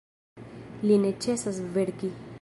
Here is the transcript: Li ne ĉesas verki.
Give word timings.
Li 0.91 0.97
ne 1.05 1.13
ĉesas 1.27 1.63
verki. 1.77 2.15